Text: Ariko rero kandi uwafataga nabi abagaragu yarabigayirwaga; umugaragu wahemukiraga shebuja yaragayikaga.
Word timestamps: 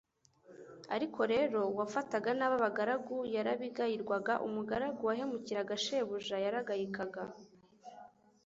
Ariko 0.95 1.19
rero 1.33 1.57
kandi 1.61 1.73
uwafataga 1.73 2.29
nabi 2.37 2.55
abagaragu 2.59 3.17
yarabigayirwaga; 3.35 4.33
umugaragu 4.47 5.01
wahemukiraga 5.09 5.73
shebuja 5.83 6.35
yaragayikaga. 6.45 7.23